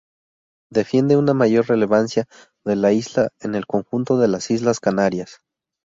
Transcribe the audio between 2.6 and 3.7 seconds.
de la isla en el